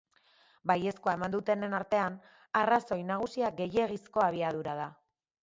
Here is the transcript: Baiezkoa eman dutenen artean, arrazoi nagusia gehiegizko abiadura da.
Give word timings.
Baiezkoa 0.69 1.13
eman 1.17 1.35
dutenen 1.35 1.75
artean, 1.81 2.15
arrazoi 2.63 2.99
nagusia 3.11 3.53
gehiegizko 3.61 4.27
abiadura 4.31 4.77
da. 4.83 4.91